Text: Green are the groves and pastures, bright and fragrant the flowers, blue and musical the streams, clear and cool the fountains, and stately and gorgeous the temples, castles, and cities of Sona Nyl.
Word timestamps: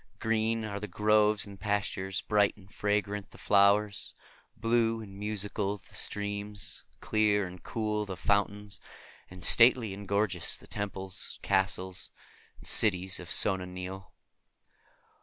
Green 0.17 0.65
are 0.65 0.79
the 0.79 0.87
groves 0.87 1.45
and 1.45 1.59
pastures, 1.59 2.21
bright 2.21 2.57
and 2.57 2.73
fragrant 2.73 3.29
the 3.29 3.37
flowers, 3.37 4.15
blue 4.57 4.99
and 4.99 5.15
musical 5.19 5.77
the 5.77 5.93
streams, 5.93 6.83
clear 7.01 7.45
and 7.45 7.61
cool 7.61 8.07
the 8.07 8.17
fountains, 8.17 8.79
and 9.29 9.43
stately 9.43 9.93
and 9.93 10.07
gorgeous 10.07 10.57
the 10.57 10.65
temples, 10.65 11.37
castles, 11.43 12.09
and 12.57 12.65
cities 12.65 13.19
of 13.19 13.29
Sona 13.29 13.67
Nyl. 13.67 14.07